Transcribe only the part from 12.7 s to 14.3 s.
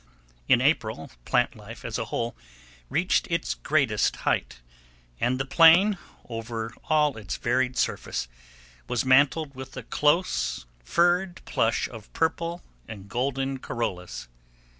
and golden corollas.